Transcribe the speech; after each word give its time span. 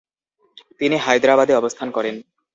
তিনি 0.79 0.95
হায়দ্রাবাদে 0.97 1.53
অবস্থান 1.55 1.87
করেন। 1.91 2.15